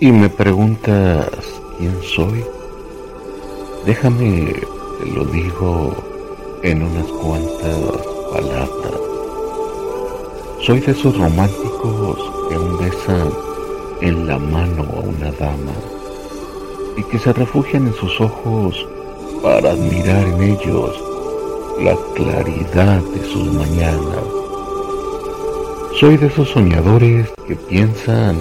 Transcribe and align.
y 0.00 0.10
me 0.10 0.30
preguntas 0.30 1.28
quién 1.76 1.94
soy, 2.02 2.42
déjame, 3.84 4.54
te 4.98 5.06
lo 5.10 5.26
digo 5.26 5.94
en 6.62 6.82
unas 6.82 7.06
cuantas 7.22 8.06
palabras. 8.32 9.00
Soy 10.62 10.80
de 10.80 10.92
esos 10.92 11.18
románticos 11.18 12.18
que 12.48 12.54
aún 12.54 12.78
besan 12.78 13.30
en 14.00 14.26
la 14.26 14.38
mano 14.38 14.86
a 14.90 15.00
una 15.00 15.30
dama 15.32 15.74
y 16.96 17.02
que 17.04 17.18
se 17.18 17.34
refugian 17.34 17.86
en 17.86 17.94
sus 17.94 18.18
ojos 18.22 18.88
para 19.42 19.72
admirar 19.72 20.26
en 20.28 20.42
ellos 20.42 21.04
la 21.78 21.94
claridad 22.14 23.02
de 23.02 23.24
sus 23.26 23.52
mañanas. 23.52 24.24
Soy 25.98 26.16
de 26.16 26.28
esos 26.28 26.48
soñadores 26.48 27.30
que 27.46 27.54
piensan 27.54 28.38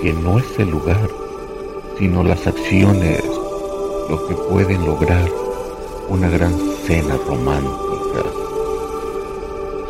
que 0.00 0.12
no 0.12 0.38
es 0.38 0.58
el 0.58 0.70
lugar, 0.70 1.08
sino 1.98 2.22
las 2.22 2.46
acciones 2.46 3.22
lo 4.08 4.26
que 4.26 4.34
pueden 4.34 4.86
lograr 4.86 5.28
una 6.08 6.28
gran 6.28 6.54
cena 6.86 7.16
romántica. 7.26 8.22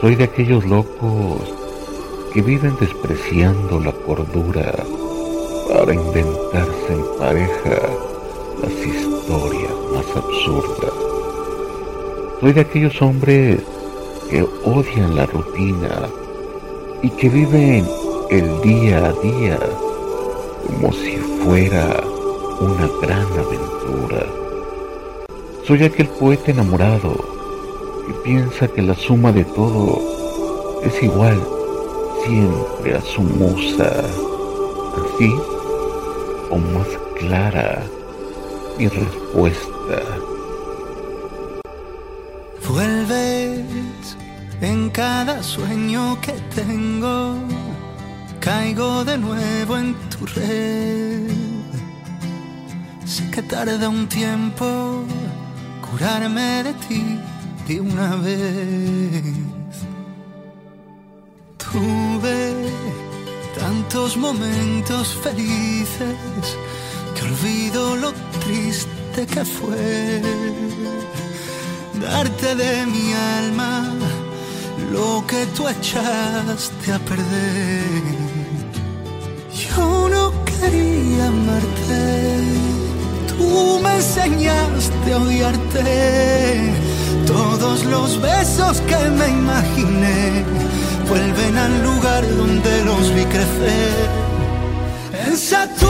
Soy 0.00 0.16
de 0.16 0.24
aquellos 0.24 0.64
locos 0.64 1.40
que 2.32 2.42
viven 2.42 2.76
despreciando 2.80 3.80
la 3.80 3.92
cordura 3.92 4.74
para 5.68 5.94
inventarse 5.94 6.92
en 6.92 7.04
pareja 7.18 7.78
las 8.62 8.72
historias 8.72 9.72
más 9.92 10.16
absurdas. 10.16 10.92
Soy 12.40 12.52
de 12.52 12.60
aquellos 12.60 13.00
hombres 13.02 13.60
que 14.30 14.42
odian 14.64 15.14
la 15.14 15.26
rutina 15.26 16.08
y 17.02 17.10
que 17.10 17.28
viven 17.28 17.86
el 18.30 18.60
día 18.62 19.06
a 19.06 19.12
día 19.12 19.58
como 20.68 20.92
si 20.92 21.16
fuera 21.42 22.04
una 22.60 22.88
gran 23.02 23.26
aventura. 23.32 24.26
Soy 25.66 25.84
aquel 25.84 26.08
poeta 26.08 26.50
enamorado 26.50 27.12
que 28.06 28.12
piensa 28.24 28.68
que 28.68 28.82
la 28.82 28.94
suma 28.94 29.32
de 29.32 29.44
todo 29.44 30.00
es 30.84 31.02
igual 31.02 31.42
siempre 32.24 32.94
a 32.94 33.00
su 33.00 33.22
musa, 33.22 33.90
así 34.94 35.34
o 36.50 36.56
más 36.56 36.88
clara 37.18 37.82
mi 38.78 38.88
respuesta. 38.88 40.02
Vuelves 42.68 44.16
en 44.60 44.90
cada 44.90 45.42
sueño 45.42 46.18
que 46.20 46.32
tengo, 46.54 47.36
caigo 48.48 49.04
de 49.04 49.18
nuevo 49.18 49.76
en 49.76 49.94
tu 50.12 50.24
red. 50.24 51.30
Sé 53.04 53.22
que 53.30 53.42
tarda 53.42 53.86
un 53.90 54.06
tiempo 54.08 54.66
curarme 55.86 56.50
de 56.66 56.72
ti 56.84 57.02
de 57.66 57.74
una 57.90 58.10
vez. 58.26 59.74
Tuve 61.64 62.38
tantos 63.60 64.16
momentos 64.16 65.04
felices 65.24 66.46
que 67.14 67.22
olvido 67.30 67.96
lo 67.96 68.10
triste 68.44 69.20
que 69.34 69.44
fue 69.44 70.22
darte 72.00 72.48
de 72.62 72.86
mi 72.94 73.06
alma 73.40 73.72
lo 74.92 75.22
que 75.26 75.44
tú 75.54 75.68
echaste 75.68 76.92
a 76.96 76.98
perder. 77.10 78.37
Yo 79.78 80.32
quería 80.44 81.28
amarte, 81.28 82.42
tú 83.28 83.78
me 83.82 83.94
enseñaste 83.96 85.12
a 85.12 85.18
odiarte. 85.18 86.72
Todos 87.26 87.84
los 87.84 88.20
besos 88.20 88.80
que 88.82 88.96
me 89.18 89.28
imaginé 89.28 90.44
vuelven 91.08 91.56
al 91.56 91.82
lugar 91.84 92.22
donde 92.36 92.84
los 92.84 93.14
vi 93.14 93.24
crecer. 93.24 94.08
En 95.26 95.36
Saturno 95.36 95.87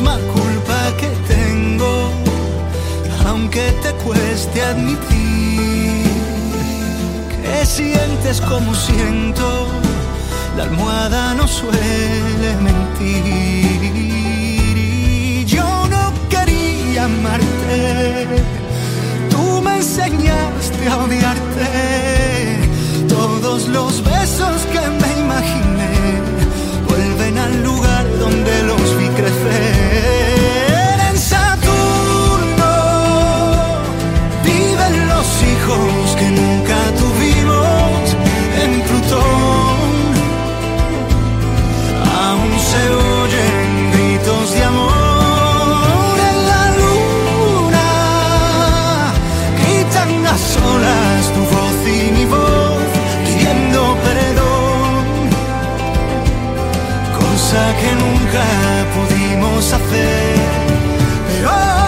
misma 0.00 0.18
culpa 0.32 0.96
que 0.96 1.08
tengo, 1.28 2.10
aunque 3.26 3.70
te 3.82 3.92
cueste 4.04 4.62
admitir 4.62 6.04
que 7.42 7.66
sientes 7.66 8.40
como 8.40 8.74
siento, 8.74 9.66
la 10.56 10.62
almohada 10.64 11.34
no 11.34 11.46
suele 11.46 12.56
mentir. 12.62 13.80
Y 13.94 15.44
yo 15.44 15.86
no 15.88 16.12
quería 16.30 17.04
amarte, 17.04 18.26
tú 19.28 19.60
me 19.60 19.76
enseñaste 19.76 20.88
a 20.88 20.96
odiarte 20.96 21.68
todos 23.06 23.68
los 23.68 24.02
cosa 57.50 57.74
que 57.80 57.94
nunca 57.96 58.44
pudimos 58.94 59.72
hacer. 59.72 61.79